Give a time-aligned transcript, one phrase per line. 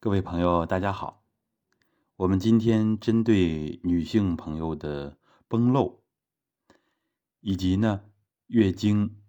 [0.00, 1.24] 各位朋友，大家好。
[2.14, 5.18] 我们今天针对女性朋友的
[5.48, 6.04] 崩漏，
[7.40, 8.04] 以及呢
[8.46, 9.20] 月经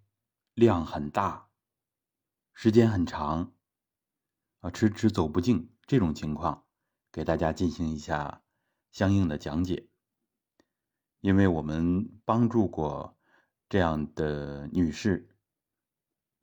[0.53, 1.49] 量很大、
[2.53, 3.51] 时间很长
[4.59, 6.67] 啊，迟迟走不进这种情况，
[7.11, 8.43] 给大家进行一下
[8.91, 9.89] 相应的讲解。
[11.19, 13.17] 因为我们帮助过
[13.69, 15.35] 这样的女士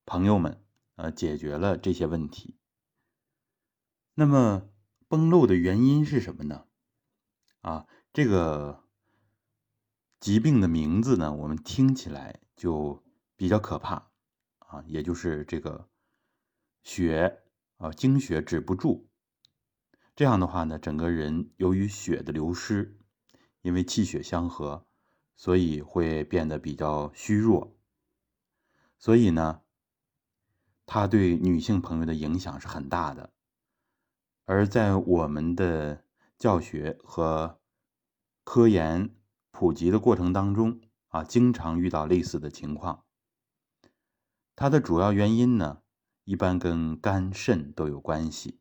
[0.05, 0.61] 朋友们，
[0.97, 2.57] 呃，解决了这些问题。
[4.19, 4.71] 那么
[5.09, 6.65] 崩漏的原因是什么呢？
[7.61, 8.83] 啊，这个
[10.21, 13.05] 疾病的名字呢，我们听起来就
[13.37, 14.09] 比较可怕
[14.61, 15.91] 啊，也就是这个
[16.83, 17.43] 血
[17.77, 19.07] 啊，经血止不住。
[20.15, 22.99] 这样的话呢，整个人由于血的流失，
[23.61, 24.87] 因为气血相合，
[25.37, 27.77] 所以会变得比较虚弱。
[28.99, 29.61] 所以呢，
[30.87, 33.35] 它对女性朋友的影响是很大的。
[34.47, 36.05] 而在我们的
[36.39, 37.59] 教学和
[38.45, 39.11] 科研
[39.51, 43.05] 普及的过程当中啊，经常遇到类似的情况。
[44.55, 45.83] 它的主要原因呢，
[46.23, 48.61] 一般跟肝肾都有关系。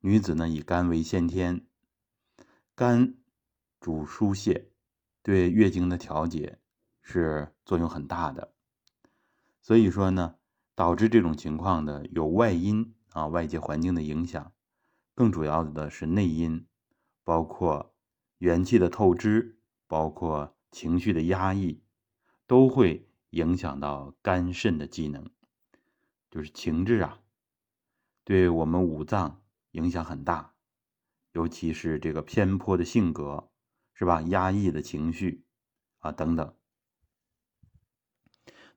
[0.00, 1.66] 女子呢以肝为先天，
[2.74, 3.14] 肝
[3.80, 4.72] 主疏泄，
[5.22, 6.58] 对月经的调节
[7.00, 8.52] 是作用很大的。
[9.62, 10.34] 所以说呢，
[10.74, 14.52] 导致这种情况的有外因啊，外界环境的影响。
[15.14, 16.66] 更主要的是内因，
[17.22, 17.94] 包括
[18.38, 21.82] 元气的透支，包括情绪的压抑，
[22.46, 25.30] 都会影响到肝肾的机能，
[26.30, 27.20] 就是情志啊，
[28.24, 30.54] 对我们五脏影响很大，
[31.32, 33.50] 尤其是这个偏颇的性格，
[33.92, 34.22] 是吧？
[34.22, 35.44] 压抑的情绪
[35.98, 36.54] 啊等等。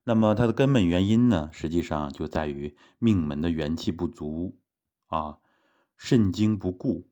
[0.04, 4.58] 那么它的根本原因呢，实际上就在于命门的元气不足
[5.06, 5.38] 啊。
[5.96, 7.08] 肾精不固，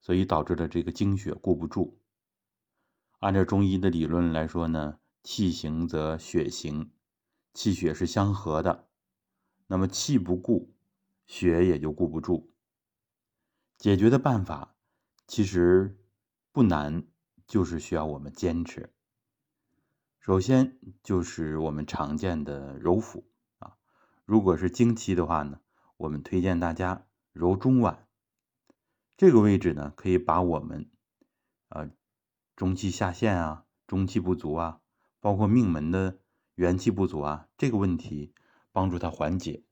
[0.00, 2.00] 所以导致了这个精血固不住。
[3.18, 6.90] 按照中医的理论来说呢，气行则血行，
[7.52, 8.88] 气血是相合的。
[9.66, 10.74] 那么气不固，
[11.26, 12.52] 血也就固不住。
[13.76, 14.74] 解决的办法
[15.26, 15.98] 其实
[16.52, 17.06] 不难，
[17.46, 18.92] 就是需要我们坚持。
[20.18, 23.24] 首先就是我们常见的揉腹
[23.58, 23.76] 啊，
[24.24, 25.60] 如果是经期的话呢，
[25.96, 28.06] 我们推荐大家揉中脘。
[29.20, 30.88] 这个位置呢，可以把我们，
[31.68, 31.90] 呃，
[32.56, 34.80] 中气下陷啊，中气不足啊，
[35.20, 36.20] 包括命门的
[36.54, 38.32] 元气不足啊，这个问题
[38.72, 39.62] 帮助它缓解，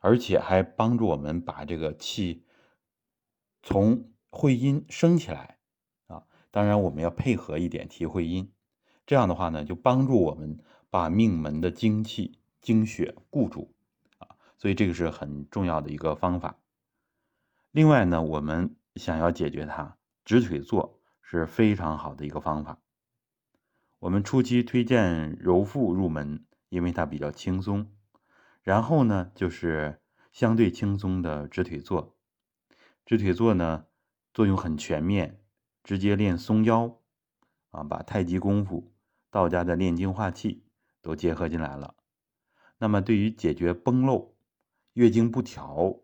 [0.00, 2.46] 而且还帮助我们把这个气
[3.64, 5.58] 从会阴升起来
[6.06, 6.28] 啊。
[6.52, 8.52] 当然，我们要配合一点提会阴，
[9.06, 13.74] 这样的话呢，就帮助我们把命门的精气、精血固住
[14.18, 14.36] 啊。
[14.56, 16.60] 所以这个是很重要的一个方法。
[17.72, 18.76] 另外呢，我们。
[18.96, 22.80] 想要解决它，直腿坐是非常好的一个方法。
[23.98, 27.92] 我们初期推荐揉腹入门，因为它比较轻松。
[28.62, 30.00] 然后呢，就是
[30.32, 32.16] 相对轻松的直腿坐。
[33.04, 33.86] 直腿坐呢，
[34.32, 35.42] 作用很全面，
[35.82, 37.00] 直接练松腰
[37.70, 38.94] 啊，把太极功夫、
[39.30, 40.64] 道家的炼精化气
[41.02, 41.96] 都结合进来了。
[42.78, 44.36] 那么，对于解决崩漏、
[44.94, 46.00] 月经不调，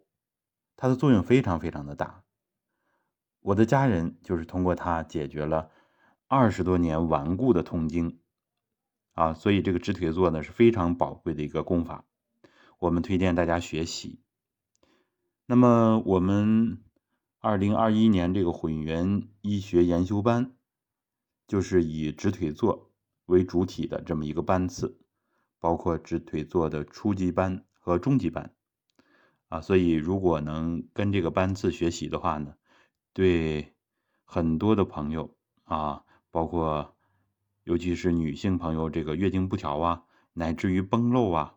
[0.76, 2.24] 它的作用非常非常的大。
[3.42, 5.70] 我的家人就是通过它解决了
[6.28, 8.18] 二十多年顽固的痛经，
[9.14, 12.04] 啊，所以这个直腿坐呢是非常宝贵的一个功法，
[12.78, 14.20] 我们推荐大家学习。
[15.46, 16.82] 那么我们
[17.38, 20.52] 二零二一年这个混元医学研修班，
[21.48, 22.92] 就是以直腿坐
[23.24, 25.00] 为主体的这么一个班次，
[25.58, 28.54] 包括直腿坐的初级班和中级班，
[29.48, 32.54] 啊，所以如果能跟这个班次学习的话呢。
[33.12, 33.74] 对
[34.24, 36.96] 很多的朋友啊，包括
[37.64, 41.54] 尤其是女性朋友，这个月经不调啊，乃至于崩漏啊，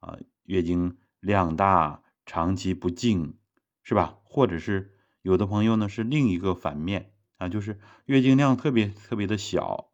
[0.00, 3.36] 啊，月经量大、长期不净，
[3.82, 4.18] 是吧？
[4.24, 9.90] 或者是有的朋友呢是另一个反面啊，就是月经量特别特别的小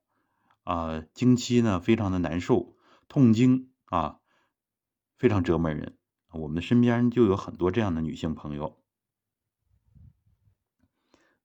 [0.62, 2.76] 啊，经期呢非常的难受，
[3.08, 4.20] 痛经啊，
[5.16, 5.96] 非常折磨人。
[6.30, 8.78] 我们身边就有很多这样的女性朋友。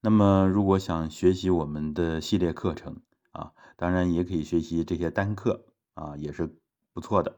[0.02, 3.02] 那么，如果想学习我们的系列课程
[3.32, 6.56] 啊，当然也可以学习这些单课啊，也是
[6.94, 7.36] 不错的。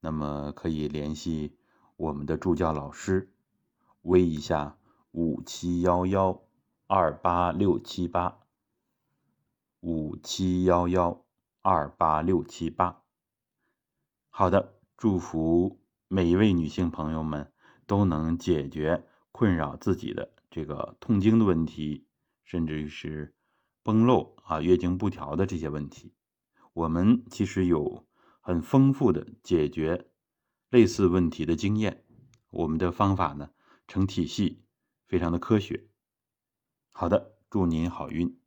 [0.00, 1.58] 那么可以联系
[1.96, 3.30] 我们的助教老师，
[4.00, 4.78] 微一下
[5.10, 6.40] 五七幺幺
[6.86, 8.38] 二八六七八
[9.80, 11.22] 五七幺幺
[11.60, 13.02] 二八六七八。
[14.30, 15.78] 好的，祝福
[16.08, 17.52] 每一位女性朋友们
[17.86, 22.06] 都能解决困扰自己的这个痛经的问题，
[22.44, 23.34] 甚至于是
[23.82, 26.14] 崩漏啊、月经不调的这些问题，
[26.72, 28.06] 我们其实有
[28.40, 30.10] 很丰富的解决
[30.70, 32.04] 类似问题的经验。
[32.50, 33.50] 我们的方法呢，
[33.86, 34.64] 成体系，
[35.06, 35.88] 非常的科学。
[36.92, 38.40] 好的，祝您好运。